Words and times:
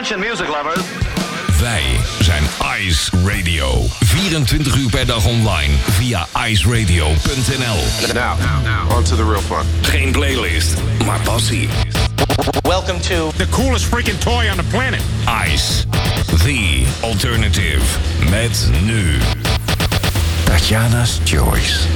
Attention 0.00 0.20
music 0.30 0.48
lovers. 0.48 0.82
Wij 1.60 1.82
zijn 2.20 2.42
Ice 2.78 3.10
Radio. 3.26 3.86
24 4.00 4.76
uur 4.76 4.90
per 4.90 5.06
dag 5.06 5.26
online 5.26 5.74
via 5.90 6.26
iceradio.nl. 6.46 8.14
Now, 8.14 8.38
now, 8.62 8.96
on 8.96 9.02
to 9.02 9.16
the 9.16 9.24
real 9.24 9.40
fun. 9.40 9.66
Geen 9.82 10.12
playlist, 10.12 10.74
maar 11.04 11.20
passie. 11.20 11.68
Welcome 12.62 13.00
to 13.00 13.30
The 13.36 13.48
coolest 13.48 13.84
freaking 13.84 14.18
toy 14.18 14.48
on 14.50 14.56
the 14.56 14.64
planet. 14.70 15.00
Ice, 15.52 15.84
the 16.44 16.86
alternative. 17.00 17.82
Met 18.30 18.68
nu 18.82 19.18
Tatjana's 20.44 21.20
Choice. 21.24 21.86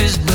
Is 0.00 0.29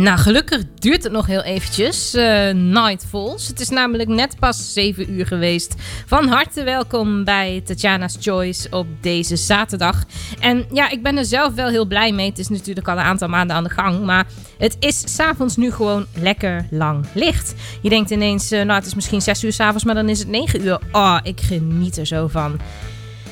Nou, 0.00 0.18
gelukkig 0.18 0.62
duurt 0.78 1.02
het 1.02 1.12
nog 1.12 1.26
heel 1.26 1.42
eventjes. 1.42 2.14
eh 2.14 2.50
Night 2.52 3.06
Falls. 3.08 3.46
Het 3.46 3.60
is 3.60 3.68
namelijk 3.68 4.08
net 4.08 4.38
pas 4.38 4.72
7 4.72 5.12
uur 5.12 5.26
geweest. 5.26 5.74
Van 6.06 6.28
harte 6.28 6.62
welkom 6.62 7.24
bij 7.24 7.62
Tatjana's 7.64 8.16
Choice 8.20 8.66
op 8.70 8.86
deze 9.00 9.36
zaterdag. 9.36 10.04
En 10.38 10.66
ja, 10.72 10.90
ik 10.90 11.02
ben 11.02 11.16
er 11.16 11.24
zelf 11.24 11.54
wel 11.54 11.68
heel 11.68 11.86
blij 11.86 12.12
mee. 12.12 12.28
Het 12.28 12.38
is 12.38 12.48
natuurlijk 12.48 12.88
al 12.88 12.96
een 12.96 13.04
aantal 13.04 13.28
maanden 13.28 13.56
aan 13.56 13.64
de 13.64 13.70
gang. 13.70 14.04
Maar 14.04 14.26
het 14.58 14.76
is 14.78 15.14
s'avonds 15.14 15.56
nu 15.56 15.70
gewoon 15.70 16.06
lekker 16.14 16.66
lang 16.70 17.06
licht. 17.14 17.54
Je 17.82 17.88
denkt 17.88 18.10
ineens, 18.10 18.50
eh, 18.50 18.62
nou 18.64 18.78
het 18.78 18.86
is 18.86 18.94
misschien 18.94 19.22
6 19.22 19.44
uur 19.44 19.52
s'avonds, 19.52 19.84
maar 19.84 19.94
dan 19.94 20.08
is 20.08 20.18
het 20.18 20.28
9 20.28 20.64
uur. 20.64 20.78
Oh, 20.92 21.18
ik 21.22 21.40
geniet 21.40 21.96
er 21.96 22.06
zo 22.06 22.28
van. 22.28 22.60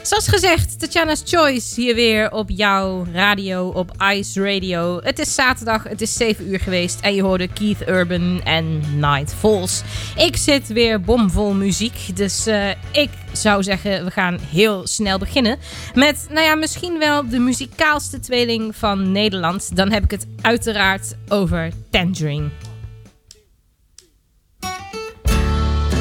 Zoals 0.02 0.28
gezegd, 0.28 0.78
Tatjana's 0.80 1.22
Choice 1.24 1.80
hier 1.80 1.94
weer 1.94 2.32
op 2.32 2.50
jouw 2.50 3.06
radio, 3.12 3.68
op 3.68 3.92
Ice 4.12 4.42
Radio. 4.42 5.00
Het 5.02 5.18
is 5.18 5.34
zaterdag, 5.34 5.82
het 5.82 6.00
is 6.00 6.14
7 6.14 6.48
uur 6.48 6.60
geweest 6.60 7.00
en 7.00 7.14
je 7.14 7.22
hoorde 7.22 7.48
Keith 7.48 7.88
Urban 7.88 8.42
en 8.44 8.82
Night 8.98 9.34
Falls. 9.34 9.82
Ik 10.16 10.36
zit 10.36 10.68
weer 10.68 11.00
bomvol 11.00 11.52
muziek, 11.52 12.16
dus 12.16 12.46
eh, 12.46 12.70
ik 12.92 13.10
zou 13.32 13.62
zeggen 13.62 14.04
we 14.04 14.10
gaan 14.10 14.38
heel 14.50 14.86
snel 14.86 15.18
beginnen. 15.18 15.58
Met, 15.94 16.26
nou 16.30 16.46
ja, 16.46 16.54
misschien 16.54 16.98
wel 16.98 17.28
de 17.28 17.38
muzikaalste 17.38 18.20
tweeling 18.20 18.76
van 18.76 19.12
Nederland. 19.12 19.76
Dan 19.76 19.92
heb 19.92 20.04
ik 20.04 20.10
het 20.10 20.26
uiteraard 20.40 21.14
over 21.28 21.72
Tangerine. 21.90 22.48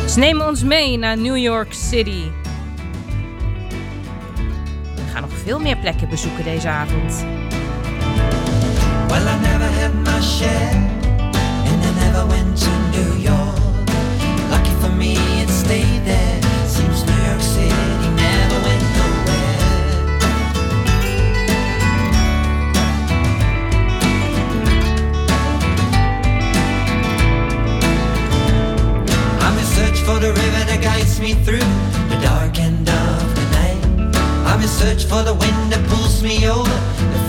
Ze 0.09 0.19
nemen 0.19 0.47
ons 0.47 0.63
mee 0.63 0.97
naar 0.97 1.17
New 1.17 1.37
York 1.37 1.73
City. 1.73 2.23
We 5.07 5.13
gaan 5.13 5.21
nog 5.21 5.39
veel 5.43 5.59
meer 5.59 5.77
plekken 5.77 6.09
bezoeken 6.09 6.43
deze 6.43 6.67
avond. 6.67 7.25
Well, 9.07 9.21
I 9.21 9.39
never 9.41 9.69
had 9.79 9.93
my 9.93 10.21
share, 10.21 10.75
and 11.65 11.83
I 11.85 11.91
never 11.99 12.27
went 12.27 12.59
to 12.59 12.69
New 12.91 13.21
York. 13.21 13.57
Lucky 14.49 14.71
for 14.81 14.91
me, 14.91 15.11
it 15.41 15.49
stayed 15.49 16.05
there. 16.05 16.39
Seems 16.67 17.03
New 17.03 17.23
York 17.25 17.41
City 17.41 18.09
never 18.15 18.61
went 18.67 18.83
nowhere. 18.97 19.57
I'm 29.39 29.57
in 29.57 29.65
search 29.65 29.99
for 30.01 30.19
the 30.19 30.33
river 30.33 30.65
that 30.69 30.79
guides 30.81 31.19
me 31.21 31.33
through 31.33 31.67
the 32.09 32.17
dark 32.21 32.59
and 32.59 32.76
I'm 34.57 34.63
in 34.63 34.69
search 34.69 35.05
for 35.05 35.21
the 35.21 35.35
wind 35.35 35.71
that 35.71 35.87
pulls 35.87 36.23
me 36.23 36.49
over. 36.49 37.26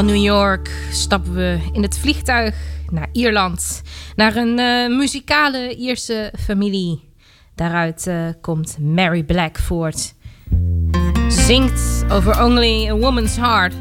Van 0.00 0.08
New 0.08 0.24
York 0.24 0.70
stappen 0.90 1.34
we 1.34 1.58
in 1.72 1.82
het 1.82 1.98
vliegtuig 1.98 2.56
naar 2.90 3.08
Ierland. 3.12 3.82
Naar 4.16 4.36
een 4.36 4.58
eh, 4.58 4.96
muzikale 4.96 5.74
Ierse 5.76 6.32
familie. 6.38 7.12
Daaruit 7.54 8.06
eh, 8.06 8.28
komt 8.40 8.78
Mary 8.78 9.24
Black 9.24 9.58
voort. 9.58 10.14
Zingt 11.28 12.04
over 12.10 12.44
Only 12.44 12.88
a 12.88 12.96
Woman's 12.96 13.36
Heart. 13.36 13.74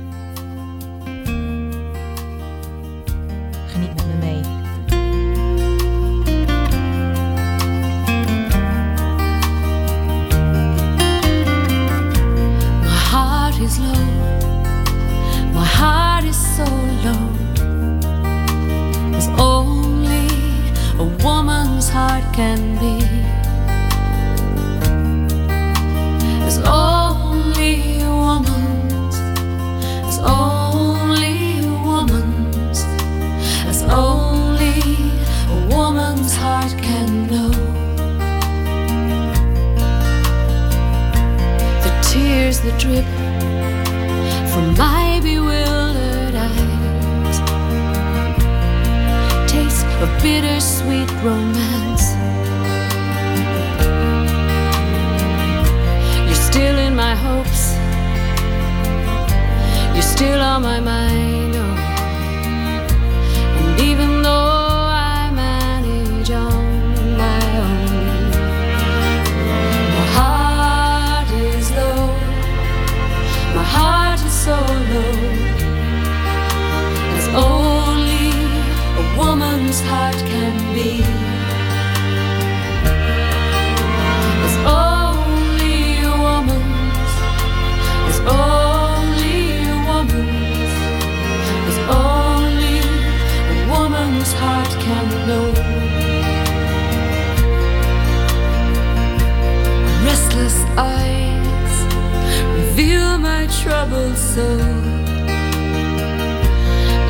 troubled 103.79 104.17
soul. 104.17 104.59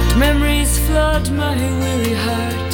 And 0.02 0.20
memories 0.20 0.78
flood 0.86 1.32
my 1.32 1.58
weary 1.80 2.16
heart. 2.26 2.74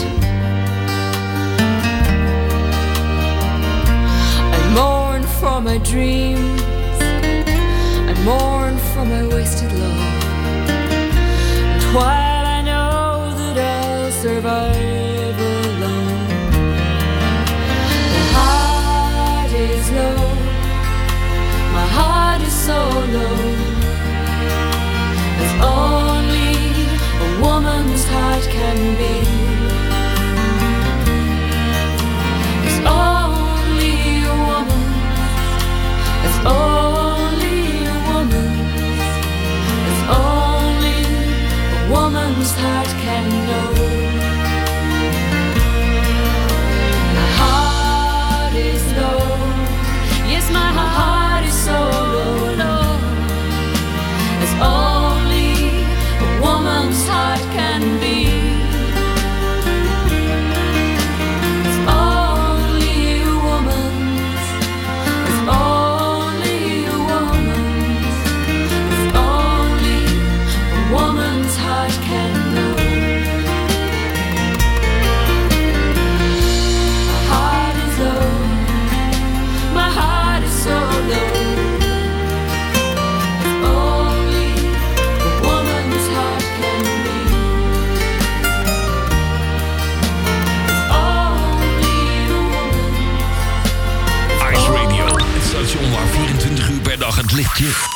I 4.56 4.60
mourn 4.78 5.24
for 5.40 5.62
my 5.62 5.78
dreams, 5.78 6.62
I 8.12 8.14
mourn 8.26 8.76
for 8.92 9.06
my 9.06 9.24
wasted 9.34 9.72
love. 9.82 10.24
And 11.74 11.84
while 11.96 12.46
I 12.58 12.62
know 12.70 13.34
that 13.40 13.58
I'll 13.76 14.12
survive 14.12 15.38
alone, 15.56 16.28
my 18.16 18.26
heart 18.36 19.52
is 19.54 19.86
low, 20.00 20.18
my 21.78 21.88
heart 21.98 22.42
is 22.42 22.56
so 22.68 22.78
low. 23.18 23.55
heart 28.16 28.44
can 28.50 28.96
be. 28.98 29.35
gift. 97.58 97.95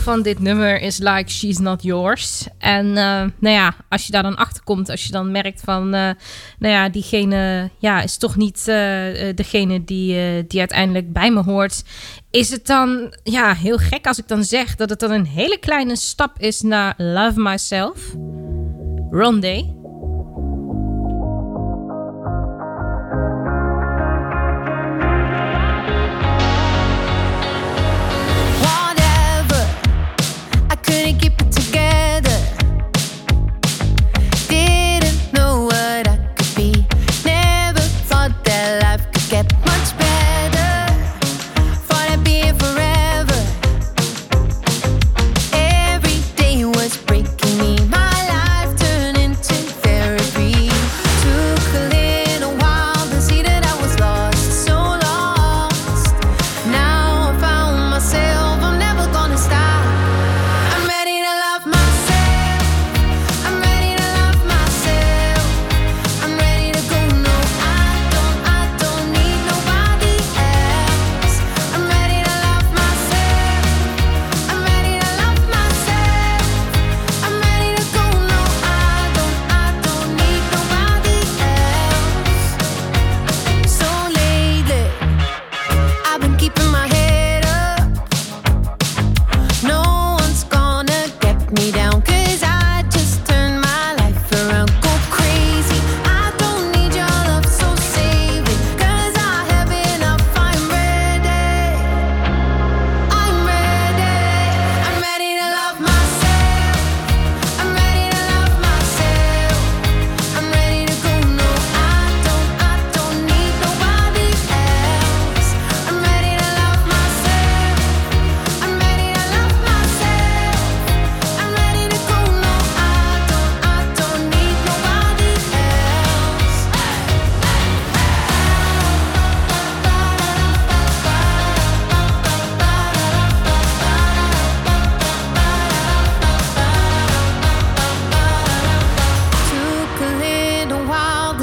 van 0.00 0.22
dit 0.22 0.38
nummer 0.38 0.80
is 0.80 0.98
Like 0.98 1.30
She's 1.30 1.58
Not 1.58 1.82
Yours. 1.82 2.46
En 2.58 2.86
eh, 2.86 3.22
nou 3.38 3.54
ja, 3.54 3.74
als 3.88 4.06
je 4.06 4.12
daar 4.12 4.22
dan 4.22 4.36
achter 4.36 4.62
komt, 4.62 4.90
als 4.90 5.04
je 5.04 5.12
dan 5.12 5.30
merkt 5.30 5.60
van, 5.64 5.94
eh, 5.94 6.10
nou 6.58 6.74
ja, 6.74 6.88
diegene 6.88 7.70
ja, 7.78 8.02
is 8.02 8.16
toch 8.16 8.36
niet 8.36 8.58
eh, 8.58 8.74
degene 9.34 9.84
die, 9.84 10.46
die 10.46 10.58
uiteindelijk 10.58 11.12
bij 11.12 11.30
me 11.30 11.42
hoort. 11.42 11.82
Is 12.30 12.50
het 12.50 12.66
dan 12.66 13.14
ja, 13.22 13.54
heel 13.54 13.76
gek 13.78 14.06
als 14.06 14.18
ik 14.18 14.28
dan 14.28 14.44
zeg 14.44 14.76
dat 14.76 14.90
het 14.90 15.00
dan 15.00 15.10
een 15.10 15.26
hele 15.26 15.58
kleine 15.58 15.96
stap 15.96 16.38
is 16.38 16.60
naar 16.60 16.94
Love 16.96 17.40
Myself? 17.40 18.14
Rondé. 19.10 19.74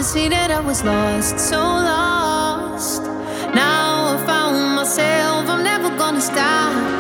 See 0.04 0.28
that 0.28 0.52
I 0.52 0.60
was 0.60 0.84
lost, 0.84 1.40
so 1.40 1.56
lost. 1.58 3.04
Now 3.56 4.14
I 4.14 4.26
found 4.26 4.76
myself, 4.76 5.48
I'm 5.48 5.64
never 5.64 5.90
gonna 5.98 6.20
stop. 6.20 6.93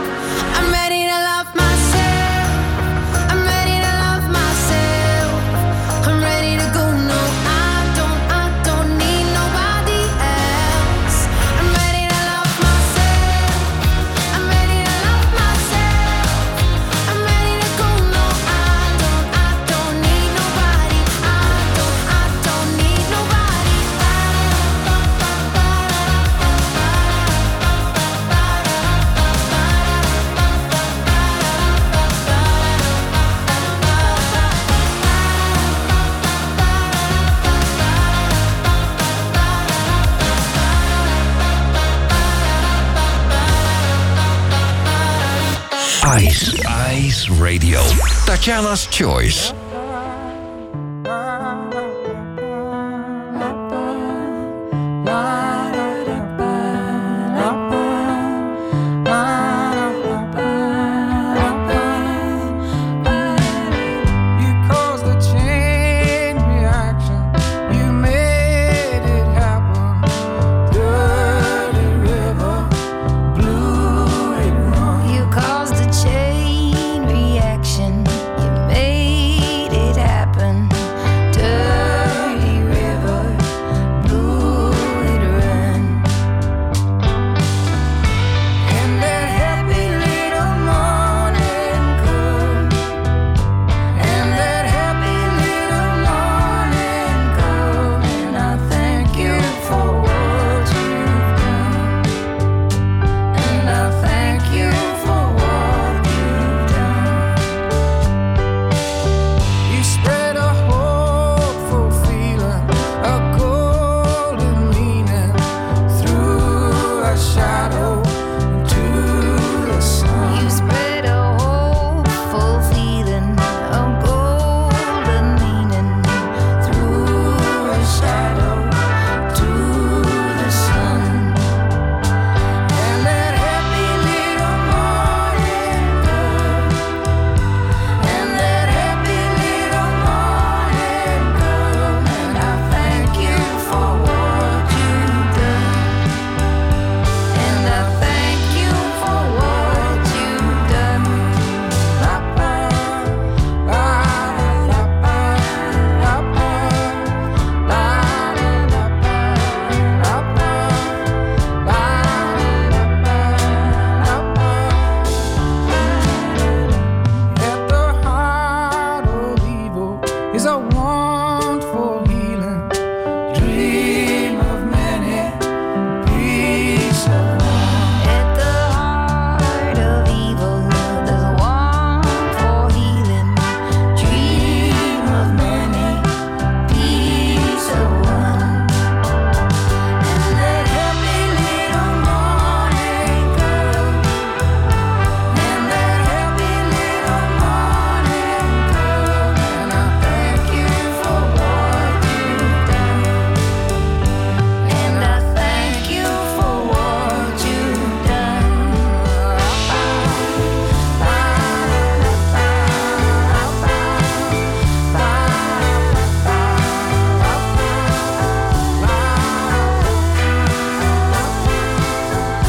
Tatjana's 48.34 48.88
Choice. 48.88 49.63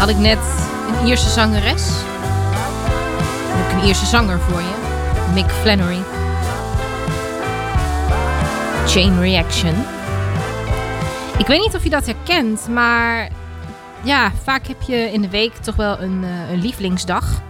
Had 0.05 0.13
ik 0.13 0.21
net 0.21 0.39
een 0.87 1.07
Ierse 1.07 1.29
zangeres. 1.29 1.87
Heb 3.49 3.71
ik 3.71 3.79
een 3.79 3.87
Ierse 3.87 4.07
zanger 4.07 4.41
voor 4.41 4.61
je. 4.61 4.75
Mick 5.35 5.51
Flannery. 5.51 6.03
Chain 8.87 9.21
Reaction. 9.21 9.75
Ik 11.39 11.47
weet 11.47 11.61
niet 11.61 11.75
of 11.75 11.83
je 11.83 11.91
dat 11.91 12.07
herkent, 12.07 12.69
maar 12.69 13.29
ja, 14.03 14.33
vaak 14.43 14.67
heb 14.67 14.83
je 14.83 14.97
in 15.13 15.21
de 15.21 15.29
week 15.29 15.57
toch 15.57 15.77
wel 15.77 16.01
een, 16.01 16.25
eh, 16.25 16.51
een 16.53 16.61
lievelingsdag. 16.61 17.43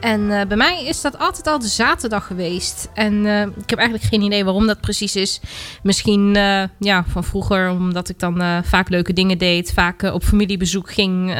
En 0.00 0.30
eh, 0.30 0.46
bij 0.46 0.56
mij 0.56 0.84
is 0.84 1.00
dat 1.00 1.18
altijd 1.18 1.46
al 1.46 1.58
de 1.58 1.66
zaterdag 1.66 2.26
geweest. 2.26 2.88
En 2.94 3.26
eh, 3.26 3.40
ik 3.40 3.70
heb 3.70 3.78
eigenlijk 3.78 4.08
geen 4.08 4.22
idee 4.22 4.44
waarom 4.44 4.66
dat 4.66 4.80
precies 4.80 5.16
is. 5.16 5.40
Misschien 5.82 6.36
eh, 6.36 6.62
ja, 6.78 7.04
van 7.08 7.24
vroeger, 7.24 7.70
omdat 7.70 8.08
ik 8.08 8.18
dan 8.18 8.62
vaak 8.64 8.88
leuke 8.88 9.12
dingen 9.12 9.38
deed. 9.38 9.72
Vaak 9.72 10.02
op 10.02 10.24
familiebezoek 10.24 10.92
ging. 10.92 11.34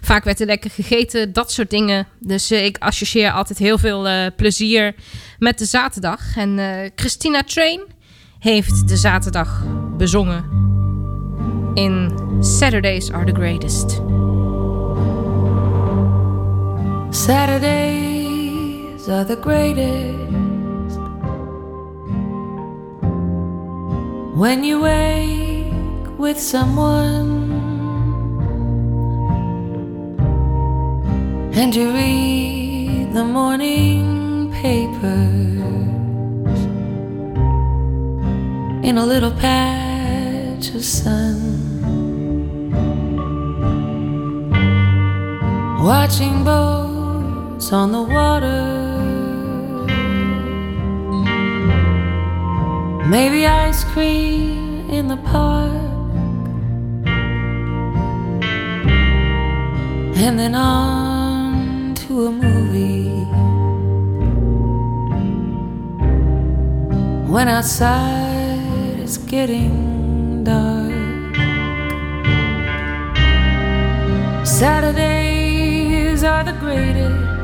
vaak 0.00 0.24
werd 0.24 0.40
er 0.40 0.46
lekker 0.46 0.70
gegeten. 0.70 1.32
Dat 1.32 1.52
soort 1.52 1.70
dingen. 1.70 2.06
Dus 2.18 2.50
ik 2.50 2.78
associeer 2.78 3.30
altijd 3.30 3.58
heel 3.58 3.78
veel 3.78 4.32
plezier 4.36 4.94
met 5.38 5.58
de 5.58 5.64
zaterdag. 5.64 6.36
En 6.36 6.58
Christina 6.96 7.42
Train 7.42 7.80
heeft 8.38 8.88
de 8.88 8.96
zaterdag 8.96 9.62
bezongen. 9.96 10.44
In 11.74 12.12
Saturdays 12.40 13.12
Are 13.12 13.32
The 13.32 13.34
Greatest. 13.34 14.00
Saturdays 17.14 19.08
are 19.08 19.22
the 19.22 19.36
greatest. 19.36 20.98
When 24.36 24.64
you 24.64 24.80
wake 24.80 26.18
with 26.18 26.40
someone 26.40 27.52
and 31.54 31.72
you 31.72 31.92
read 31.92 33.12
the 33.14 33.24
morning 33.24 34.50
papers 34.60 35.54
in 38.84 38.98
a 38.98 39.06
little 39.06 39.30
patch 39.30 40.74
of 40.74 40.84
sun. 40.84 41.38
Watching 45.80 46.42
on 47.72 47.92
the 47.92 48.02
water. 48.02 48.62
Maybe 53.08 53.46
ice 53.46 53.84
cream 53.84 54.90
in 54.90 55.08
the 55.08 55.16
park. 55.16 55.72
And 60.16 60.38
then 60.38 60.54
on 60.54 61.94
to 61.94 62.26
a 62.26 62.32
movie. 62.32 63.24
When 67.32 67.48
outside 67.48 68.98
it's 68.98 69.16
getting 69.16 70.44
dark. 70.44 70.92
Saturdays 74.46 76.24
are 76.24 76.44
the 76.44 76.52
greatest. 76.52 77.43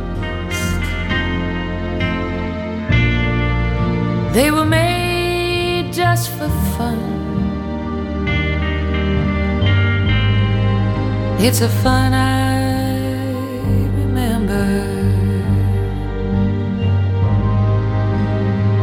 They 4.32 4.52
were 4.52 4.64
made 4.64 5.92
just 5.92 6.30
for 6.30 6.48
fun. 6.76 7.00
It's 11.40 11.60
a 11.62 11.68
fun 11.68 12.12
I 12.14 12.92
remember. 14.00 14.66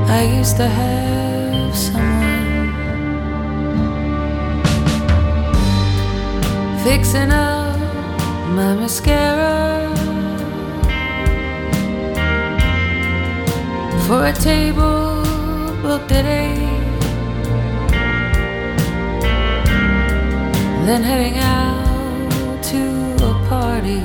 I 0.10 0.24
used 0.40 0.58
to 0.58 0.68
have 0.68 1.76
someone 1.76 2.74
fixing 6.84 7.32
up 7.32 7.80
my 8.50 8.76
mascara 8.76 9.96
for 14.06 14.28
a 14.28 14.34
table 14.34 15.07
at 15.90 16.26
eight. 16.26 17.00
Then 20.86 21.02
heading 21.02 21.38
out 21.38 22.64
to 22.72 22.82
a 23.24 23.34
party 23.48 24.04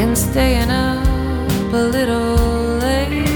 and 0.00 0.16
staying 0.16 0.70
up 0.70 1.72
a 1.72 1.84
little 1.96 2.36
late. 2.78 3.26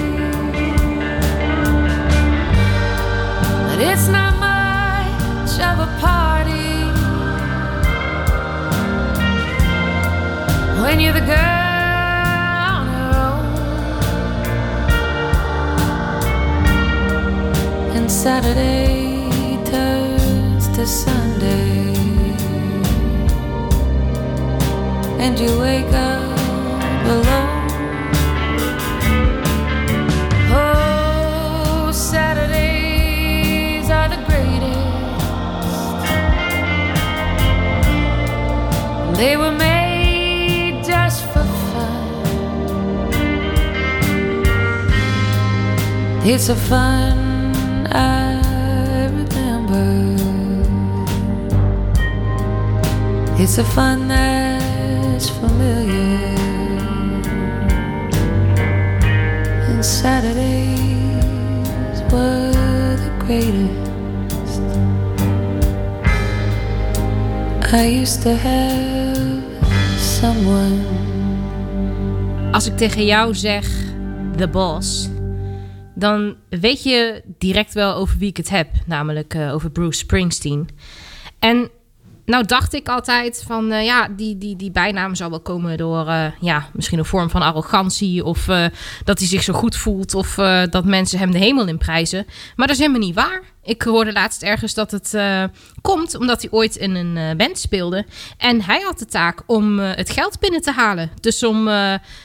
But 3.67 3.79
it's 3.81 4.09
not 4.09 4.33
much 4.39 5.55
of 5.61 5.77
a 5.79 5.91
party 6.01 6.71
when 10.83 11.01
you're 11.01 11.13
the 11.13 11.21
girl 11.21 11.54
Saturday 18.23 19.59
turns 19.65 20.69
to 20.69 20.87
Sunday, 20.87 21.95
and 25.19 25.39
you 25.39 25.59
wake 25.59 25.93
up 25.93 26.39
alone. 27.15 27.69
Oh, 30.53 31.91
Saturdays 31.93 33.91
are 33.91 34.09
the 34.09 34.23
greatest. 34.29 34.79
They 39.19 39.37
were 39.37 39.53
made 39.53 40.85
just 40.85 41.25
for 41.25 41.45
fun. 41.73 42.05
It's 46.25 46.49
a 46.49 46.55
fun 46.55 47.24
I 47.95 49.07
remember. 49.07 50.17
It's 53.39 53.59
a 53.59 53.65
fun 53.65 54.09
that's 54.09 55.29
familiar. 55.29 56.35
And 59.69 59.85
Saturdays 59.85 61.23
were 62.11 62.53
the 62.97 63.13
greatest. 63.25 64.61
I 67.73 67.87
used 67.87 68.23
to 68.23 68.35
have 68.37 69.43
someone. 69.99 70.83
Als 72.53 72.67
ik 72.67 72.77
tegen 72.77 73.05
jou 73.05 73.35
zeg 73.35 73.67
The 74.37 74.49
Boss, 74.49 75.09
dan 76.05 76.37
weet 76.49 76.83
je 76.83 77.23
direct 77.39 77.75
wel 77.75 77.95
over 77.95 78.19
wie 78.19 78.29
ik 78.29 78.37
het 78.37 78.51
heb. 78.51 78.69
Namelijk 78.87 79.35
eh, 79.35 79.55
over 79.55 79.71
Bruce 79.71 79.99
Springsteen. 79.99 80.69
En 81.39 81.71
nou 82.25 82.45
dacht 82.45 82.75
ik 82.75 82.89
altijd 82.89 83.43
van, 83.47 83.71
eh, 83.71 83.85
ja, 83.85 84.09
die, 84.09 84.39
die, 84.39 84.57
die 84.57 84.71
bijnaam 84.71 85.15
zou 85.15 85.31
wel 85.31 85.41
komen 85.41 85.77
door, 85.77 86.09
eh, 86.09 86.27
ja, 86.41 86.69
misschien 86.73 86.99
een 86.99 87.05
vorm 87.05 87.31
van 87.31 87.43
arrogantie. 87.43 88.25
Of 88.25 88.49
eh, 88.49 88.65
dat 89.05 89.19
hij 89.19 89.29
zich 89.29 89.43
zo 89.43 89.53
goed 89.53 89.77
voelt. 89.77 90.15
Of 90.15 90.35
dat 90.71 90.85
mensen 90.85 91.19
hem 91.19 91.31
de 91.31 91.39
hemel 91.39 91.67
in 91.67 91.79
prijzen. 91.79 92.27
Maar 92.57 92.67
dat 92.67 92.77
is 92.77 92.83
helemaal 92.83 93.07
niet 93.07 93.15
waar. 93.15 93.43
Ik 93.63 93.83
hoorde 93.83 94.13
laatst 94.13 94.43
ergens 94.43 94.75
dat 94.75 94.91
het 94.91 95.17
komt 95.81 96.15
omdat 96.15 96.43
hij 96.43 96.51
ooit 96.51 96.77
in 96.77 96.95
een 96.95 97.37
band 97.37 97.59
speelde. 97.59 98.07
En 98.39 98.63
hij 98.63 98.81
had 98.81 98.99
de 98.99 99.07
taak 99.07 99.43
om 99.47 99.79
het 99.79 100.11
geld 100.11 100.41
binnen 100.41 100.61
te 100.61 100.73
halen. 100.73 101.11
Dus 101.21 101.43
om 101.43 101.69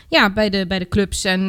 ja, 0.10 0.34
bij, 0.34 0.50
de, 0.50 0.68
bij 0.68 0.80
de 0.80 0.88
clubs 0.88 1.24
en 1.24 1.48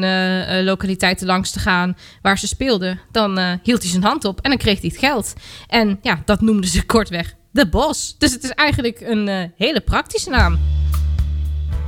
lokaliteiten 0.65 1.27
langs 1.27 1.51
te 1.51 1.59
gaan 1.59 1.97
waar 2.23 2.39
ze 2.39 2.47
speelden. 2.47 3.01
Dan 3.13 3.39
hield 3.63 3.83
hij 3.83 3.91
zijn 3.91 4.05
hand 4.05 4.25
op 4.25 4.41
en 4.41 4.51
dan 4.51 4.59
kreeg 4.59 4.81
hij 4.81 4.91
het 4.91 4.99
geld. 4.99 5.35
En 5.67 5.99
ja, 6.03 6.23
dat 6.25 6.41
noemden 6.41 6.71
ze 6.71 6.87
kortweg 6.95 7.39
de 7.51 7.69
Bos. 7.69 8.15
Dus 8.19 8.33
het 8.33 8.45
is 8.45 8.51
eigenlijk 8.51 9.01
een 9.01 9.29
eh, 9.29 9.45
hele 9.57 9.81
praktische 9.81 10.31
naam. 10.31 10.59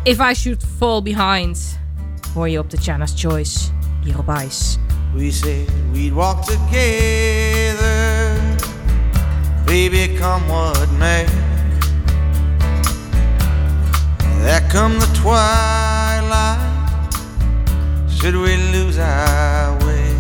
If 0.02 0.18
I 0.30 0.34
Should 0.34 0.64
Fall 0.76 1.02
Behind 1.02 1.78
hoor 2.34 2.48
je 2.48 2.58
op 2.58 2.70
de 2.70 2.76
Chana's 2.80 3.12
Choice 3.16 3.58
hier 4.04 4.18
op 4.18 4.28
Ice. 4.46 4.78
We 5.14 5.30
said 5.30 5.68
we'd 5.92 6.12
walk 6.12 6.44
together, 6.44 8.36
baby, 9.64 10.18
come 10.18 10.46
what 10.46 10.90
may. 10.98 11.24
There 14.42 14.66
come 14.68 14.98
the 14.98 15.10
twilight, 15.12 16.58
should 18.08 18.34
we 18.34 18.56
lose 18.72 18.98
our 18.98 19.76
way? 19.84 20.14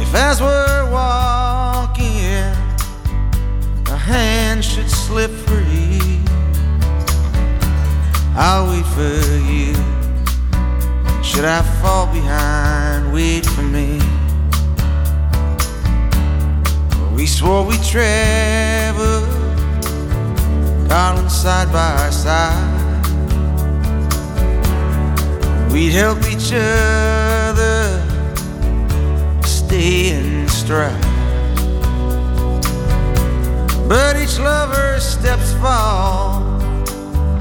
If 0.00 0.14
as 0.14 0.40
we're 0.40 0.90
walking, 0.90 1.67
hand 4.08 4.64
should 4.64 4.88
slip 4.88 5.30
free, 5.30 6.00
I'll 8.34 8.66
wait 8.70 8.86
for 8.96 9.20
you. 9.52 9.74
Should 11.22 11.44
I 11.44 11.60
fall 11.82 12.06
behind, 12.06 13.12
wait 13.12 13.44
for 13.44 13.62
me. 13.62 14.00
We 17.14 17.26
swore 17.26 17.66
we'd 17.66 17.82
travel, 17.82 19.20
darling, 20.88 21.28
side 21.28 21.70
by 21.70 22.08
side. 22.08 22.76
We'd 25.70 25.92
help 25.92 26.24
each 26.24 26.50
other 26.54 28.02
stay 29.44 30.10
in 30.16 30.48
stride. 30.48 31.17
But 33.88 34.16
each 34.18 34.38
lover's 34.38 35.02
steps 35.02 35.54
fall 35.54 36.42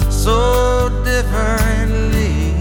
so 0.09 0.87
differently. 1.03 2.53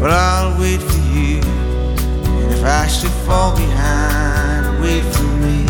But 0.00 0.12
I'll 0.12 0.58
wait 0.58 0.80
for 0.80 0.98
you. 1.14 1.42
And 1.44 2.52
if 2.54 2.64
I 2.64 2.86
should 2.86 3.10
fall 3.26 3.54
behind, 3.54 4.80
wait 4.80 5.04
for 5.14 5.30
me. 5.44 5.66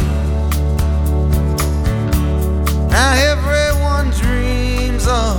Now 2.89 3.15
everyone 3.15 4.11
dreams 4.11 5.09
of 5.09 5.37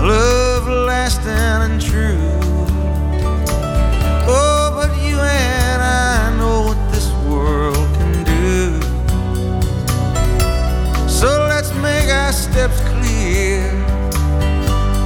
love 0.00 0.66
lasting 0.66 1.28
and 1.28 1.78
true. 1.78 2.39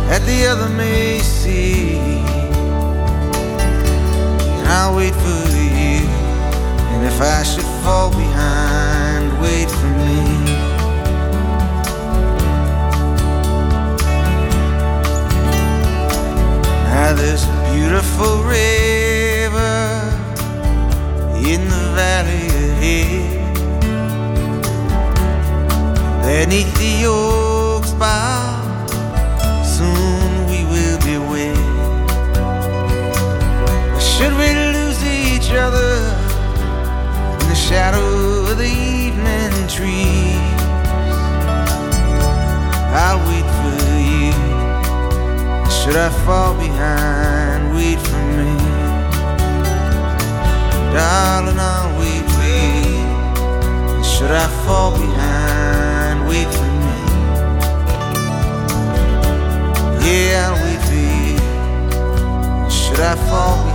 that 0.08 0.22
the 0.26 0.46
other 0.46 0.68
may 0.68 1.18
see. 1.18 1.98
And 4.56 4.68
I'll 4.68 4.94
wait 4.96 5.14
for 5.14 5.48
you, 5.54 6.06
and 6.92 7.04
if 7.06 7.20
I 7.20 7.42
should 7.42 7.68
fall 7.82 8.10
behind, 8.10 9.40
wait 9.40 9.70
for 9.70 9.90
me. 10.06 10.22
Now 16.90 17.12
there's 17.12 17.44
a 17.44 17.54
beautiful 17.74 18.42
river 18.44 19.76
in 21.52 21.60
the 21.68 21.84
valley 21.94 22.46
ahead, 22.68 23.54
beneath 26.22 26.72
the 26.78 27.06
oaks 27.06 27.92
by. 27.92 28.33
other 35.56 35.94
in 37.40 37.48
the 37.48 37.54
shadow 37.54 38.50
of 38.50 38.58
the 38.58 38.64
evening 38.64 39.52
trees. 39.68 40.54
I'll 42.96 43.18
wait 43.28 43.48
for 43.58 43.76
you. 44.10 44.32
Should 45.70 45.96
I 45.96 46.10
fall 46.24 46.54
behind, 46.54 47.74
wait 47.74 47.98
for 47.98 48.22
me. 48.38 48.54
Darling, 50.94 51.58
I'll 51.58 51.98
wait 51.98 52.24
for 52.34 52.46
you. 52.78 54.04
Should 54.04 54.30
I 54.30 54.46
fall 54.64 54.92
behind, 54.92 56.26
wait 56.28 56.48
for 56.56 56.70
me. 56.84 56.98
Yeah, 60.06 60.46
I'll 60.46 60.58
wait 60.64 60.80
for 60.88 60.94
you. 60.94 61.38
Should 62.70 63.00
I 63.00 63.14
fall 63.28 63.56
behind? 63.56 63.73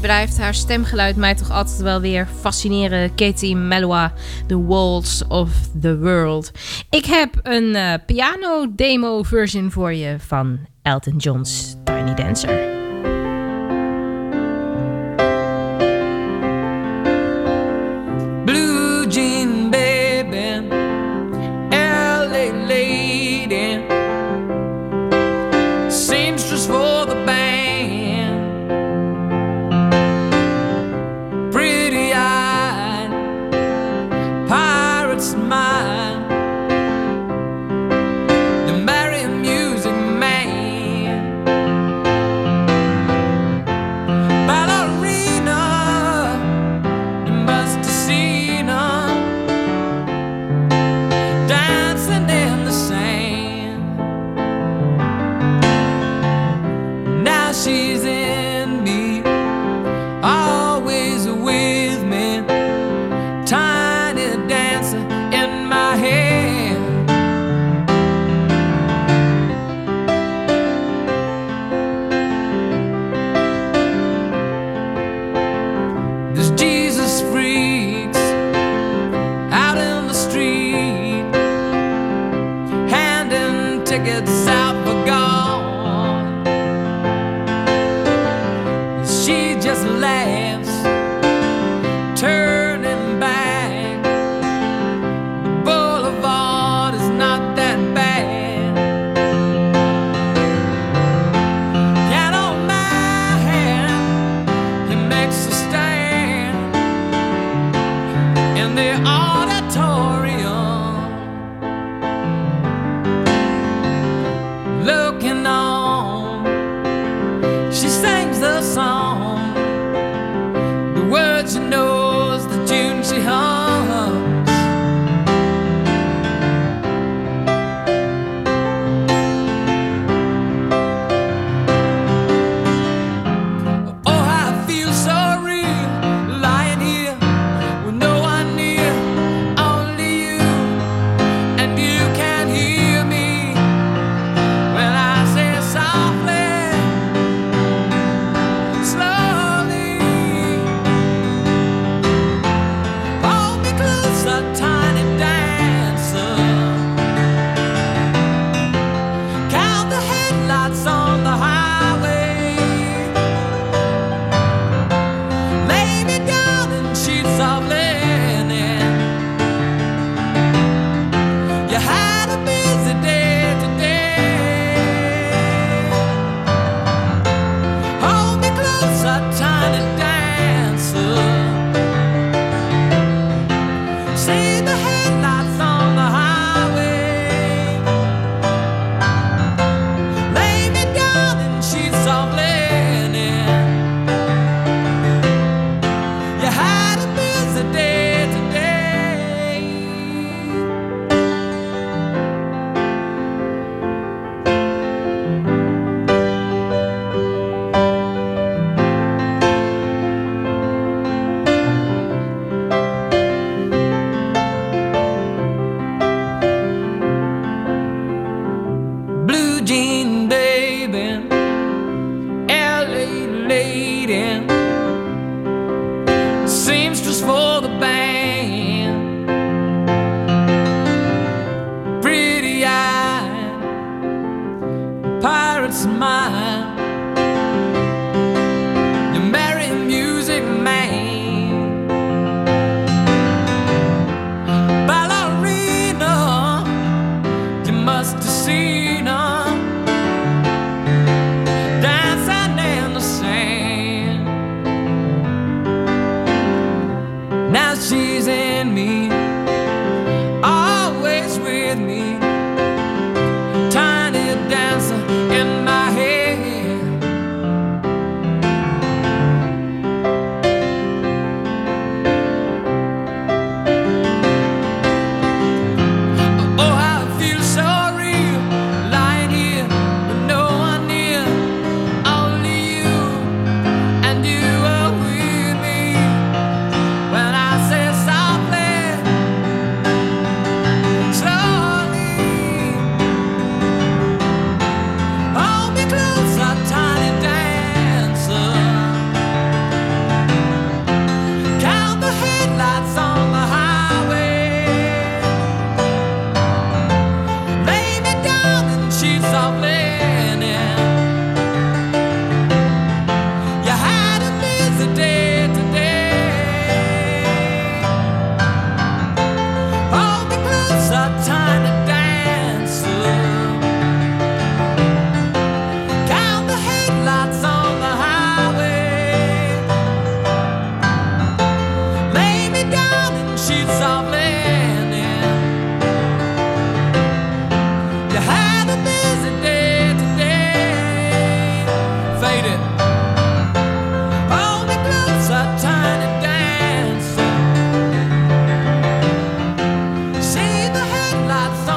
blijft 0.00 0.38
haar 0.38 0.54
stemgeluid 0.54 1.16
mij 1.16 1.34
toch 1.34 1.50
altijd 1.50 1.80
wel 1.80 2.00
weer 2.00 2.28
fascineren. 2.40 3.14
Katie 3.14 3.56
Melua, 3.56 4.12
The 4.46 4.66
Walls 4.66 5.26
of 5.28 5.50
the 5.80 5.98
World. 5.98 6.50
Ik 6.90 7.04
heb 7.04 7.40
een 7.42 7.74
eh, 7.74 7.94
piano-demo-version 8.06 9.70
voor 9.70 9.92
je 9.92 10.16
van 10.18 10.58
Elton 10.82 11.16
John's 11.16 11.76
Tiny 11.84 12.14
Dancer. 12.14 12.73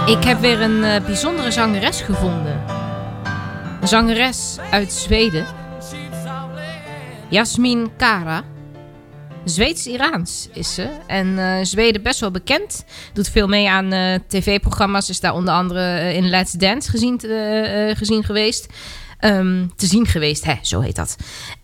Ik 0.07 0.23
heb 0.23 0.39
weer 0.39 0.61
een 0.61 0.83
eh, 0.83 1.05
bijzondere 1.05 1.51
zangeres 1.51 2.01
gevonden. 2.01 2.63
Zangeres 3.83 4.57
uit 4.71 4.93
Zweden. 4.93 5.45
Jasmin 7.29 7.91
Kara. 7.97 8.43
Zweeds-Iraans 9.43 10.49
is 10.53 10.73
ze. 10.73 10.89
En 11.07 11.39
eh, 11.39 11.65
Zweden 11.65 12.01
best 12.01 12.19
wel 12.19 12.31
bekend. 12.31 12.85
Doet 13.13 13.29
veel 13.29 13.47
mee 13.47 13.69
aan 13.69 13.91
eh, 13.91 14.19
tv-programma's. 14.27 15.09
Is 15.09 15.19
daar 15.19 15.33
onder 15.33 15.53
andere 15.53 16.13
in 16.13 16.29
Let's 16.29 16.51
Dance 16.51 16.89
gezien, 16.89 17.19
gezien 17.97 18.23
geweest. 18.23 18.67
Ehm, 19.19 19.67
te 19.75 19.85
zien 19.85 20.05
geweest, 20.05 20.45
hè, 20.45 20.55
zo 20.61 20.79
heet 20.79 20.95
dat. 20.95 21.15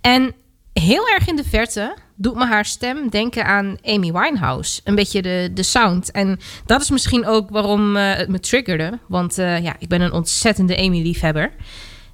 En 0.02 0.36
heel 0.74 1.10
erg 1.10 1.28
in 1.28 1.36
de 1.36 1.44
verte 1.44 1.96
doet 2.16 2.36
me 2.36 2.46
haar 2.46 2.66
stem 2.66 3.10
denken 3.10 3.46
aan 3.46 3.78
Amy 3.84 4.12
Winehouse. 4.12 4.82
Een 4.84 4.96
beetje 4.96 5.22
de, 5.22 5.50
de 5.54 5.64
sound. 5.64 6.12
En 6.12 6.40
dat 6.66 6.82
is 6.82 6.90
misschien 6.90 7.26
ook 7.26 7.50
waarom 7.50 7.96
eh, 7.96 8.16
het 8.16 8.30
me 8.30 8.40
triggerde. 8.40 9.00
Want 9.08 9.38
eh, 9.38 9.64
ja, 9.64 9.76
ik 9.80 9.88
ben 9.88 10.02
een 10.02 10.12
ontzettende 10.12 10.78
Amy-liefhebber. 10.78 11.52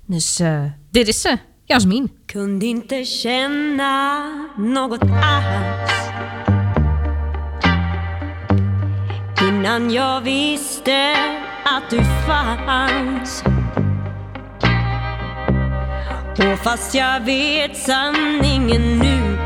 Dus 0.06 0.39
eh, 0.39 0.64
dit 0.91 1.08
is 1.08 1.22
ze, 1.22 1.38
Jasmin. 1.66 2.12
Innan 9.41 9.89
jag 9.89 10.22
visste 10.22 11.14
att 11.64 11.89
du 11.89 12.04
fanns 12.26 13.43
Och 16.38 16.60
fast 16.64 16.94
jag 16.96 17.20
vet 17.20 17.78
sanningen 17.78 19.00
nu. 19.00 19.38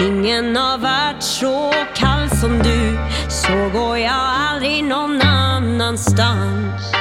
Ingen 0.00 0.56
har 0.56 0.78
varit 0.78 1.22
så 1.22 1.72
kall 1.94 2.30
som 2.30 2.58
du. 2.58 2.98
Så 3.28 3.78
går 3.78 3.98
jag 3.98 4.20
aldrig 4.50 4.84
någon 4.84 5.22
annanstans. 5.22 6.92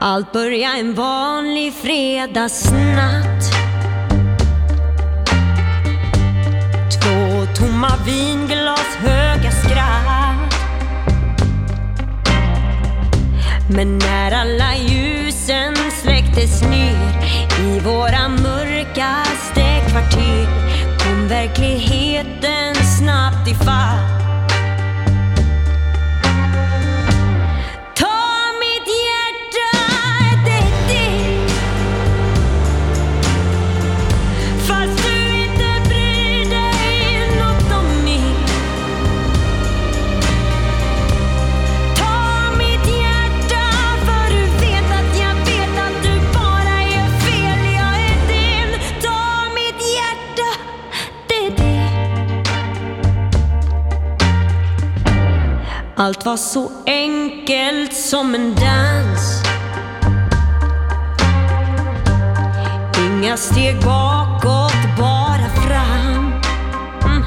Allt 0.00 0.32
börjar 0.32 0.78
en 0.78 0.94
vanlig 0.94 1.74
fredagsnatt. 1.74 3.44
Två 6.90 7.46
tomma 7.54 7.90
vinglas, 8.06 8.96
höga 8.96 9.50
skratt. 9.50 10.17
Men 13.70 13.98
när 13.98 14.32
alla 14.32 14.76
ljusen 14.76 15.74
släcktes 16.02 16.62
ner 16.62 17.22
i 17.60 17.80
våra 17.80 18.28
mörkaste 18.28 19.80
kvarter 19.90 20.46
kom 20.98 21.28
verkligheten 21.28 22.74
snabbt 22.74 23.48
ifatt 23.48 24.27
Allt 56.00 56.26
var 56.26 56.36
så 56.36 56.70
enkelt 56.86 57.94
som 57.96 58.34
en 58.34 58.54
dans. 58.54 59.42
Inga 62.98 63.36
steg 63.36 63.80
bakåt, 63.80 64.98
bara 64.98 65.48
fram. 65.48 66.32
Mm. 67.04 67.22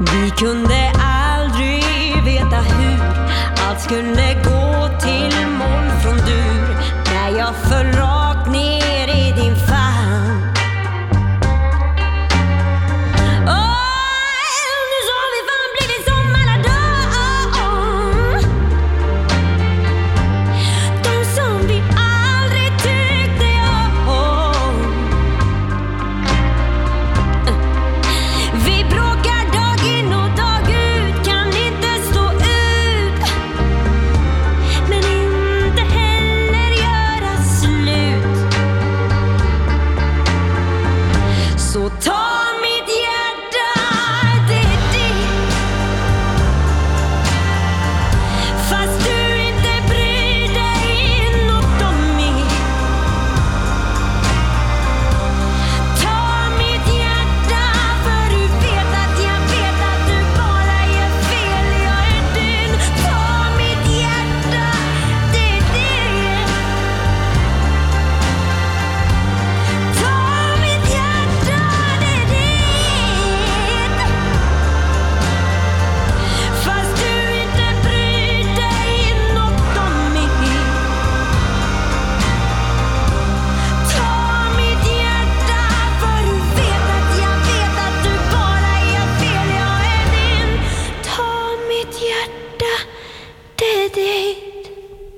Vi 0.00 0.30
kunde 0.30 0.92
aldrig 1.02 2.24
veta 2.24 2.56
hur 2.56 3.00
allt 3.68 3.80
skulle 3.80 4.34
gå. 4.44 4.51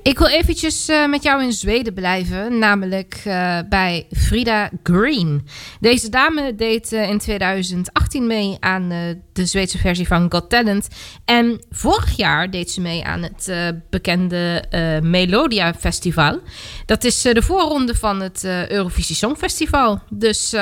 Ik 0.04 0.18
wil 0.18 0.28
eventjes 0.28 0.88
uh, 0.88 1.06
met 1.08 1.22
jou 1.22 1.42
in 1.42 1.52
Zweden 1.52 1.94
blijven, 1.94 2.58
namelijk 2.58 3.22
uh, 3.26 3.58
bij 3.68 4.06
Frida 4.10 4.70
Green. 4.82 5.46
Deze 5.80 6.08
dame 6.08 6.54
deed 6.54 6.92
uh, 6.92 7.08
in 7.08 7.18
2018 7.18 8.26
mee 8.26 8.56
aan 8.60 8.88
de 9.32 9.46
Zweedse 9.46 9.78
versie 9.78 10.06
van 10.06 10.32
Got 10.32 10.50
Talent. 10.50 10.88
En 11.24 11.60
vorig 11.70 12.16
jaar 12.16 12.50
deed 12.50 12.70
ze 12.70 12.80
mee 12.80 13.04
aan 13.04 13.22
het 13.22 13.52
bekende 13.90 14.64
Melodia 15.02 15.74
Festival. 15.74 16.40
Dat 16.86 17.04
is 17.04 17.22
de 17.22 17.42
voorronde 17.42 17.94
van 17.94 18.20
het 18.20 18.44
Eurovisie 18.68 19.16
Songfestival. 19.16 20.00
Dus 20.10 20.54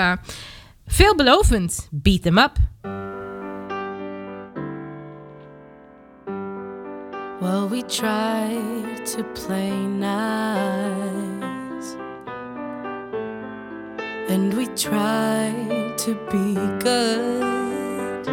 veelbelovend, 0.87 1.89
beat 1.91 2.23
them 2.23 2.39
up. 2.39 2.57
Well, 7.41 7.69
we 7.69 7.83
tried 7.87 8.92
to 9.05 9.25
play 9.35 9.71
nice, 9.71 10.77
and 14.29 14.55
we 14.55 14.67
tried 14.77 15.99
to 15.99 16.15
be 16.31 16.55
good. 16.79 18.29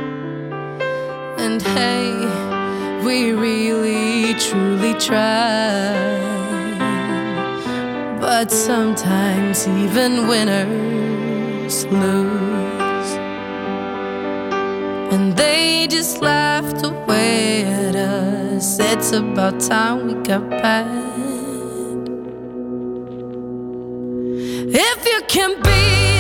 And 1.40 1.62
hey, 1.62 2.12
we 3.04 3.32
really 3.32 4.36
truly 4.36 4.94
tried. 5.00 6.20
But 8.22 8.52
sometimes 8.52 9.68
even 9.68 10.28
winners 10.28 11.86
lose. 11.88 12.49
And 15.12 15.36
they 15.36 15.88
just 15.88 16.22
laughed 16.22 16.86
away 16.86 17.64
at 17.66 17.96
us 17.96 18.80
it's 18.80 19.12
about 19.12 19.60
time 19.60 20.08
we 20.08 20.14
got 20.24 20.50
back. 20.50 20.86
If 24.72 25.06
you 25.06 25.22
can 25.28 25.62
be 25.62 26.19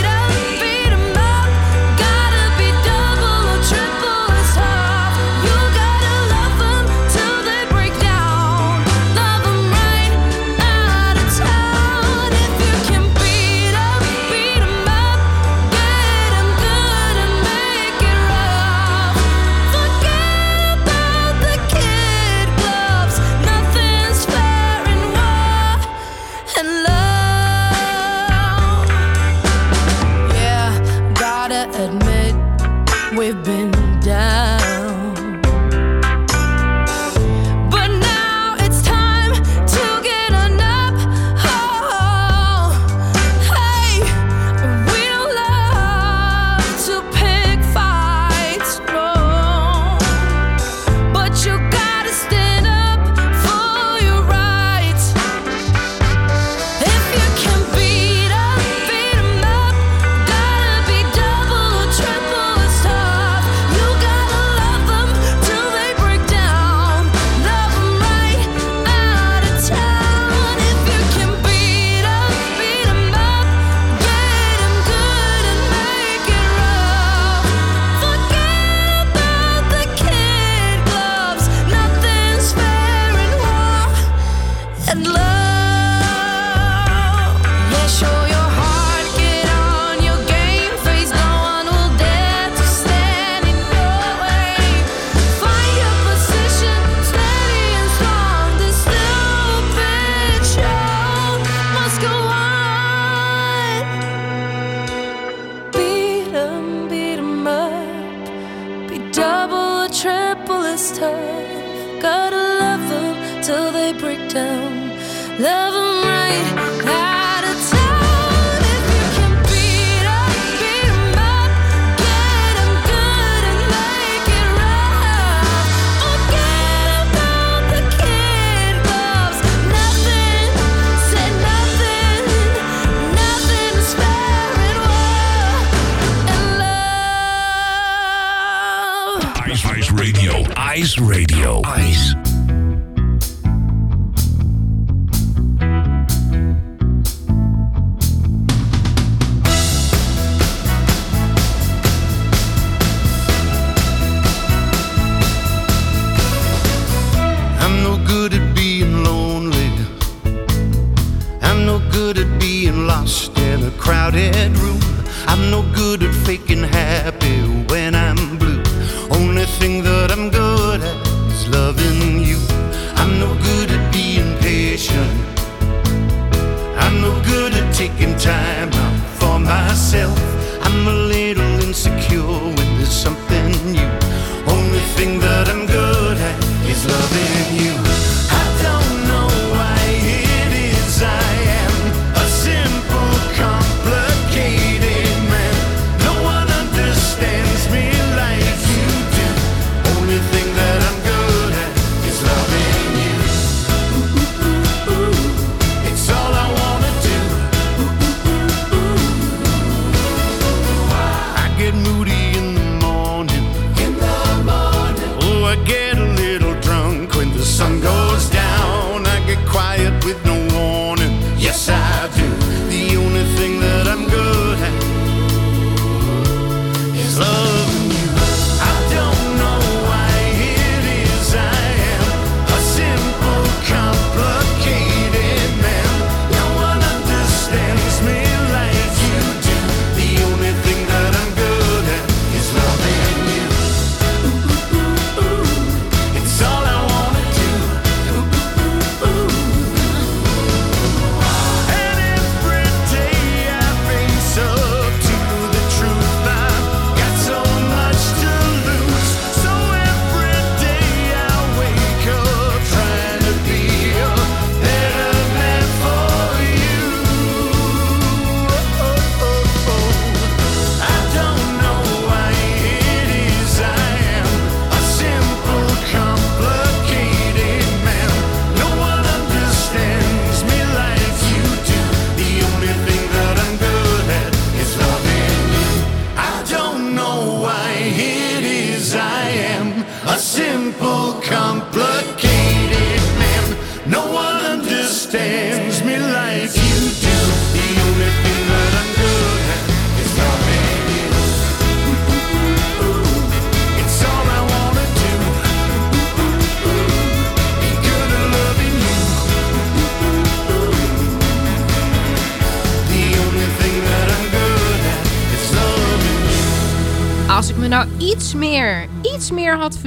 understand 34.07 34.58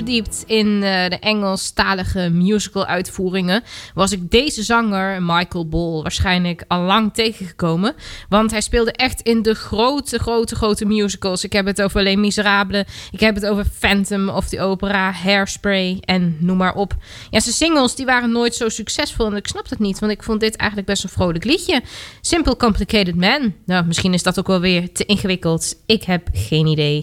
diept 0.02 0.44
in 0.46 0.82
eh, 0.82 1.08
de 1.08 1.18
Engelstalige 1.20 2.30
musical-uitvoeringen, 2.32 3.62
was 3.94 4.12
ik 4.12 4.30
deze 4.30 4.62
zanger, 4.62 5.22
Michael 5.22 5.68
Ball, 5.68 6.02
waarschijnlijk 6.02 6.64
al 6.68 6.80
lang 6.80 7.14
tegengekomen. 7.14 7.94
Want 8.28 8.50
hij 8.50 8.60
speelde 8.60 8.92
echt 8.92 9.20
in 9.20 9.42
de 9.42 9.54
grote, 9.54 10.18
grote, 10.18 10.54
grote 10.54 10.84
musicals. 10.84 11.44
Ik 11.44 11.52
heb 11.52 11.66
het 11.66 11.82
over 11.82 12.00
alleen 12.00 12.20
Miserables, 12.20 12.84
ik 13.10 13.20
heb 13.20 13.34
het 13.34 13.46
over 13.46 13.66
Phantom 13.78 14.28
of 14.28 14.48
the 14.48 14.60
Opera, 14.60 15.12
Hairspray 15.12 15.98
en 16.00 16.36
noem 16.40 16.56
maar 16.56 16.74
op. 16.74 16.94
Ja, 17.30 17.40
zijn 17.40 17.54
singles 17.54 17.94
die 17.94 18.06
waren 18.06 18.32
nooit 18.32 18.54
zo 18.54 18.68
succesvol 18.68 19.26
en 19.26 19.36
ik 19.36 19.46
snap 19.46 19.70
het 19.70 19.78
niet, 19.78 19.98
want 19.98 20.12
ik 20.12 20.22
vond 20.22 20.40
dit 20.40 20.56
eigenlijk 20.56 20.90
best 20.90 21.04
een 21.04 21.10
vrolijk 21.10 21.44
liedje. 21.44 21.82
Simple 22.20 22.56
Complicated 22.56 23.14
Man. 23.14 23.54
Nou, 23.66 23.86
misschien 23.86 24.14
is 24.14 24.22
dat 24.22 24.38
ook 24.38 24.46
wel 24.46 24.60
weer 24.60 24.92
te 24.92 25.04
ingewikkeld. 25.04 25.74
Ik 25.86 26.02
heb 26.02 26.28
geen 26.32 26.66
idee. 26.66 27.00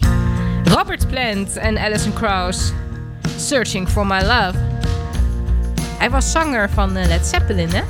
Robert 0.64 1.08
Plant 1.08 1.56
en 1.56 1.78
Alison 1.78 2.12
Krauss. 2.12 2.72
Searching 3.40 3.88
for 3.88 4.06
My 4.06 4.20
Love. 4.20 4.58
Hij 5.98 6.10
was 6.10 6.30
zanger 6.30 6.70
van 6.70 6.96
eh, 6.96 7.06
Led 7.06 7.26
Zeppelin, 7.26 7.68
hè? 7.68 7.82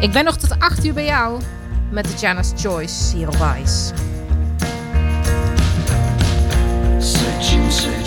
Ik 0.00 0.12
ben 0.12 0.24
nog 0.24 0.36
tot 0.36 0.58
8 0.58 0.84
uur 0.84 0.94
bij 0.94 1.04
jou 1.04 1.40
met 1.90 2.04
de 2.04 2.12
Janice 2.18 2.56
Choice 2.56 3.16
hier 3.16 3.28
Vice. 3.32 3.62
Ice. 3.62 3.92
Searching. 7.70 8.03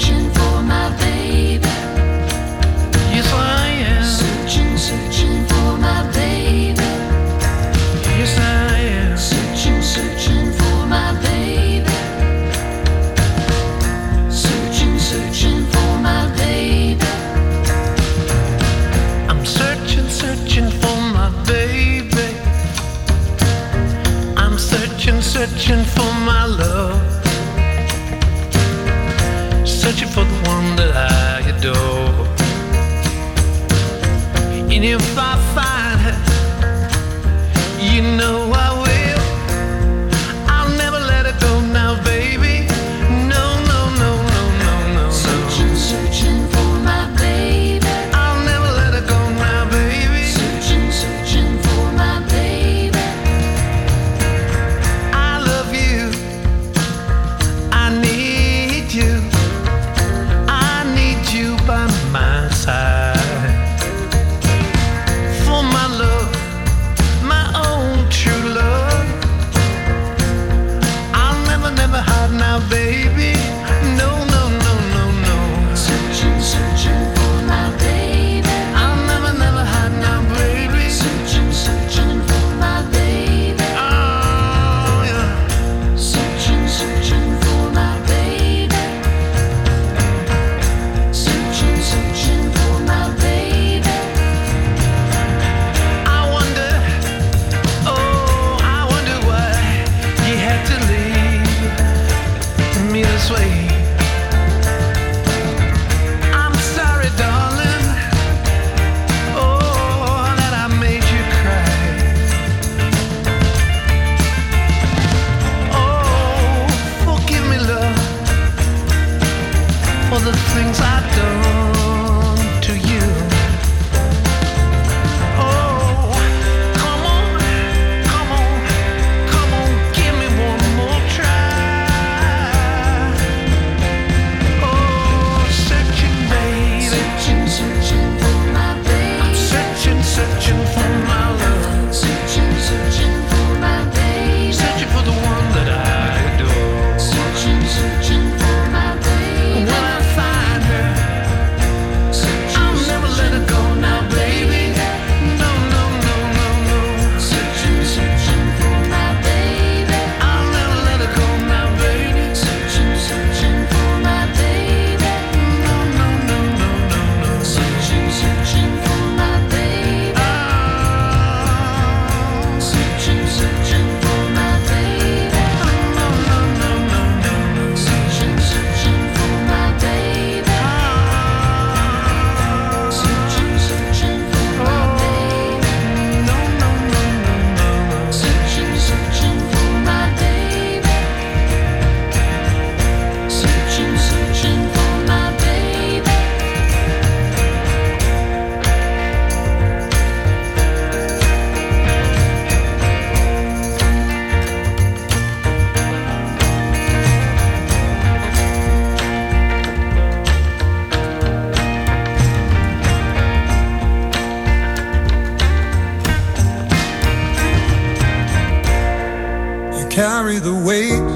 carry 219.98 220.38
the 220.38 220.54
weight 220.54 221.10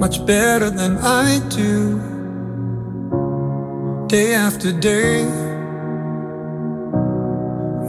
much 0.00 0.24
better 0.24 0.70
than 0.70 0.96
I 0.96 1.40
do. 1.50 2.00
Day 4.08 4.32
after 4.32 4.72
day, 4.72 5.26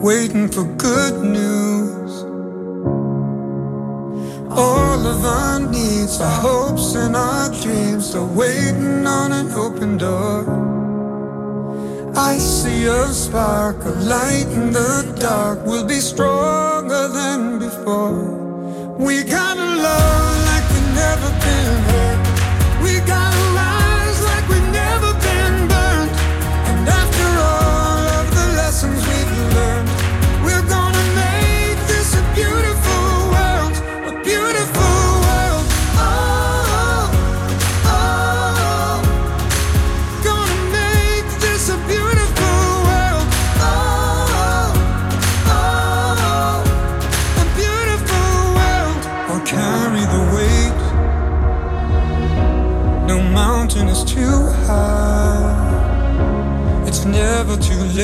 waiting 0.03 0.49
for 0.49 0.66
good 0.76 1.24
news. 1.24 2.12
All 4.51 5.07
of 5.07 5.24
our 5.24 5.62
needs, 5.62 6.20
our 6.20 6.41
hopes, 6.41 6.95
and 6.95 7.16
our 7.16 7.47
dreams 7.62 8.14
are 8.14 8.28
waiting 8.28 9.07
on 9.07 9.32
an 9.32 9.51
open 9.51 9.97
door. 9.97 10.43
I 12.14 12.38
see 12.38 12.88
a 12.88 13.07
spark, 13.14 13.86
of 13.86 14.03
light 14.03 14.49
in 14.51 14.74
the 14.74 15.16
dark. 15.18 15.66
We'll 15.66 15.88
be 15.88 16.01
stronger 16.01 17.07
than 17.07 17.60
before. 17.60 18.38
We 18.99 19.23
gotta 19.23 19.61
love 19.61 20.45
like 20.45 20.69
we've 20.71 20.93
never 20.93 21.29
been 21.39 21.73
hurt. 21.87 22.83
We 22.83 22.99
gotta 23.07 23.59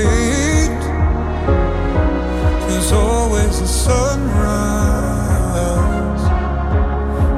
late. 0.03 0.83
There's 2.67 2.91
always 2.91 3.61
a 3.61 3.67
sunrise. 3.67 4.25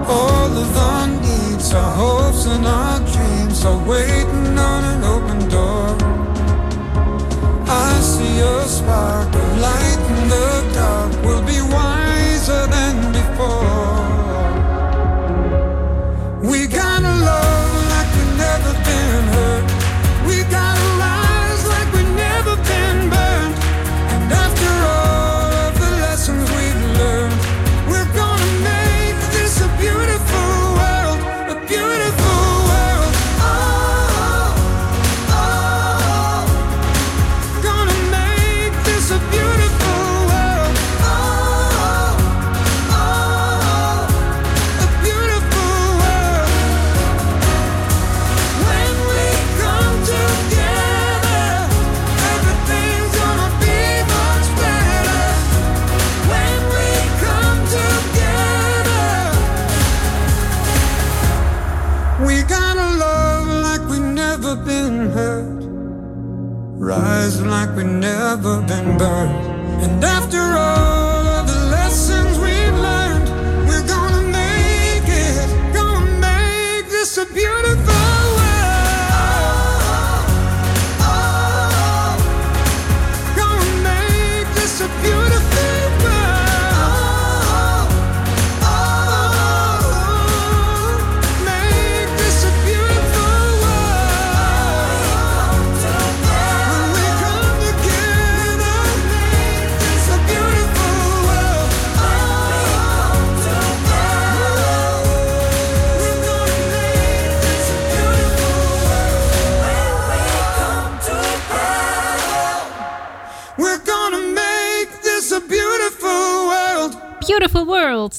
All 0.08 0.52
of 0.64 0.78
our 0.78 1.08
needs, 1.08 1.74
our 1.74 1.94
hopes, 2.02 2.46
and 2.46 2.66
our 2.66 3.00
dreams 3.14 3.66
are 3.66 3.82
waiting 3.94 4.58
on 4.58 4.82
an 4.94 5.02
open 5.16 5.40
door. 5.50 5.96
I 7.70 8.00
see 8.02 8.40
a 8.40 8.64
spark 8.68 9.17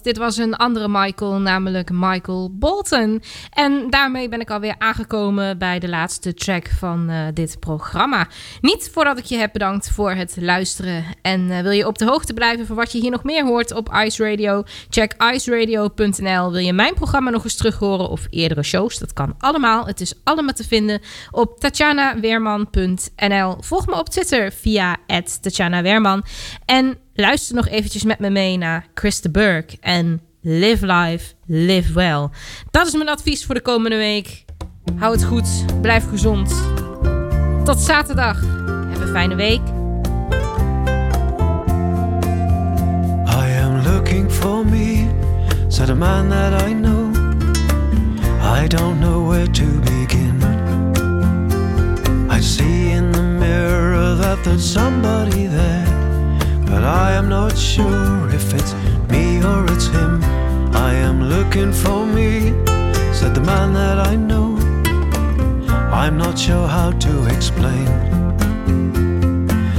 Dit 0.09 0.17
was 0.17 0.37
een 0.37 0.57
andere 0.57 0.89
Michael, 0.89 1.41
namelijk 1.41 1.91
Michael 1.93 2.51
Bolton. 2.53 3.23
En 3.53 3.91
daarmee 3.91 4.29
ben 4.29 4.41
ik 4.41 4.51
alweer 4.51 4.75
aangekomen 4.79 5.59
bij 5.59 5.79
de 5.79 5.89
laatste 5.89 6.35
track 6.35 6.69
van 6.79 7.09
eh, 7.09 7.27
dit 7.35 7.61
programma. 7.61 8.29
Niet 8.61 8.91
voordat 8.93 9.19
ik 9.19 9.25
je 9.25 9.37
heb 9.37 9.53
bedankt 9.53 9.91
voor 9.91 10.11
het 10.11 10.37
luisteren. 10.41 11.05
En 11.23 11.51
eh, 11.51 11.61
wil 11.61 11.71
je 11.71 11.87
op 11.87 11.99
de 11.99 12.05
hoogte 12.05 12.35
blijven 12.35 12.67
van 12.67 12.77
wat 12.77 12.93
je 12.93 13.01
hier 13.01 13.11
nog 13.11 13.25
meer 13.25 13.45
hoort 13.45 13.73
op 13.73 13.95
Ice 14.05 14.31
Radio? 14.31 14.63
Check 14.91 15.15
iceradio.nl. 15.35 16.53
Wil 16.53 16.61
je 16.61 16.73
mijn 16.73 16.95
programma 16.95 17.31
nog 17.31 17.45
eens 17.45 17.57
terug 17.57 17.79
horen 17.79 18.09
of 18.09 18.27
eerdere 18.31 18.63
shows? 18.63 18.99
Dat 18.99 19.13
kan 19.13 19.35
allemaal. 19.39 19.87
Het 19.87 20.01
is 20.01 20.15
allemaal 20.25 20.55
te 20.55 20.65
vinden 20.65 21.01
op 21.31 21.61
tatjanaweerman.nl. 21.61 23.57
Volg 23.61 23.87
me 23.87 23.95
op 23.95 24.09
Twitter 24.09 24.53
via 24.53 24.97
Tatjana 25.41 25.83
Weerman. 25.83 26.25
En 26.65 26.99
luister 27.21 27.55
nog 27.55 27.69
eventjes 27.69 28.03
met 28.03 28.19
me 28.19 28.31
mee 28.31 28.57
naar 28.57 28.87
Chris 28.95 29.21
de 29.21 29.31
Burke 29.31 29.77
en 29.81 30.21
Live 30.41 30.87
Life, 30.87 31.35
Live 31.47 31.93
Well. 31.93 32.29
Dat 32.71 32.87
is 32.87 32.93
mijn 32.93 33.09
advies 33.09 33.45
voor 33.45 33.55
de 33.55 33.61
komende 33.61 33.97
week. 33.97 34.45
Hou 34.97 35.13
het 35.13 35.25
goed, 35.25 35.49
blijf 35.81 36.09
gezond. 36.09 36.55
Tot 37.65 37.81
zaterdag. 37.81 38.41
Heb 38.91 39.01
een 39.01 39.09
fijne 39.09 39.35
week. 39.35 39.61
I 43.27 43.61
am 43.63 43.83
looking 43.83 44.33
for 44.33 44.67
me, 44.67 45.09
said 45.69 45.91
a 45.91 45.95
man 45.95 46.29
that 46.29 46.63
I 46.63 46.73
know. 46.73 47.17
I 48.63 48.67
don't 48.69 48.99
know 48.99 49.29
where 49.29 49.51
to 49.51 49.65
begin. 49.65 50.43
I 52.31 52.41
see 52.41 52.91
in 52.91 53.13
the 53.13 53.23
mirror 53.23 54.17
that 54.17 54.43
there's 54.45 54.73
somebody 54.73 55.49
there, 55.49 55.98
but 56.69 56.85
I 56.85 57.13
am 57.13 57.29
not 57.29 57.57
sure 57.57 58.29
if 58.31 58.53
it's 58.55 58.75
me 59.11 59.43
or 59.43 59.65
it's 59.73 59.87
him. 59.87 60.23
I 60.75 60.93
am 60.95 61.25
looking 61.25 61.73
for 61.73 62.05
me, 62.07 62.53
said 63.13 63.35
the 63.35 63.41
man 63.41 63.73
that 63.73 63.99
I 63.99 64.15
know. 64.17 64.57
I'm 65.93 66.19
not 66.19 66.39
sure 66.39 66.69
how 66.69 66.91
to 66.91 67.27
explain. 67.35 67.89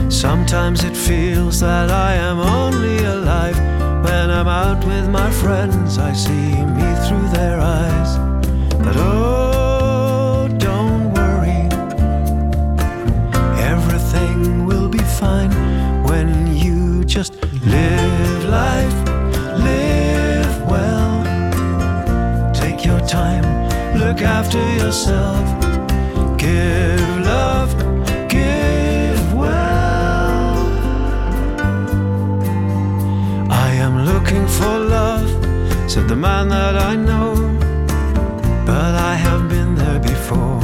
Sometimes 0.09 0.83
it 0.83 0.97
feels 0.97 1.59
that 1.59 1.91
I 1.91 2.13
am 2.15 2.39
only 2.39 2.97
alive 3.05 3.57
when 4.03 4.31
I'm 4.31 4.47
out 4.47 4.83
with 4.83 5.07
my 5.09 5.29
friends. 5.31 5.97
I 5.97 6.13
see 6.13 6.51
me 6.77 6.89
through 7.05 7.27
their 7.29 7.59
eyes. 7.59 8.17
But 8.83 8.95
oh, 8.97 10.47
don't 10.57 11.13
worry, 11.13 11.61
everything 13.71 14.65
will 14.65 14.89
be 14.89 15.03
fine 15.19 15.68
live 17.65 18.45
life, 18.45 18.99
live 19.59 20.61
well. 20.63 21.23
Take 22.53 22.85
your 22.85 22.99
time, 23.01 23.43
look 23.97 24.21
after 24.21 24.59
yourself, 24.75 25.43
give 26.37 27.09
love, 27.19 27.71
give 28.29 29.33
well. 29.33 30.67
I 33.51 33.71
am 33.73 34.05
looking 34.05 34.47
for 34.47 34.79
love, 34.79 35.29
said 35.89 36.07
the 36.07 36.15
man 36.15 36.49
that 36.49 36.75
I 36.77 36.95
know, 36.95 37.35
but 38.65 38.95
I 38.95 39.15
have 39.15 39.49
been 39.49 39.75
there 39.75 39.99
before. 39.99 40.61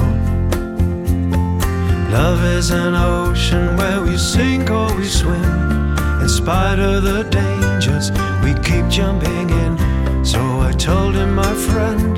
Love 2.12 2.44
is 2.46 2.70
an 2.70 2.96
ocean 2.96 3.76
where 3.76 4.02
we 4.02 4.18
sink 4.18 4.70
or 4.70 4.96
we 4.96 5.06
swim. 5.06 5.85
In 6.26 6.30
spite 6.30 6.80
of 6.80 7.04
the 7.04 7.22
dangers, 7.26 8.10
we 8.44 8.56
keep 8.68 8.88
jumping 8.90 9.48
in. 9.48 10.26
So 10.26 10.40
I 10.60 10.72
told 10.72 11.14
him, 11.14 11.36
my 11.36 11.54
friend, 11.54 12.18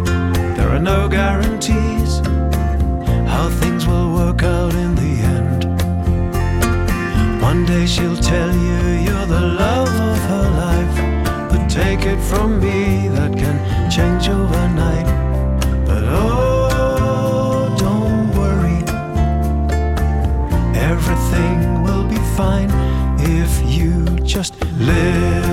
there 0.55 0.69
are 0.69 0.79
no 0.79 1.09
guarantees 1.09 2.19
how 3.27 3.49
things 3.59 3.85
will 3.85 4.13
work 4.13 4.43
out 4.43 4.73
in 4.75 4.95
the 4.95 5.13
end. 5.35 5.61
One 7.41 7.65
day 7.65 7.85
she'll 7.85 8.15
tell 8.15 8.53
you 8.55 8.79
you're 9.05 9.25
the 9.25 9.45
love 9.63 9.89
of 9.89 10.17
her 10.31 10.47
life. 10.63 11.51
But 11.51 11.67
take 11.67 12.05
it 12.05 12.21
from 12.29 12.61
me, 12.61 13.09
that 13.09 13.37
can 13.37 13.57
change 13.91 14.29
overnight. 14.29 15.07
But 15.85 16.05
oh, 16.05 16.46
live 24.79 25.46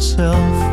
The 0.00 0.69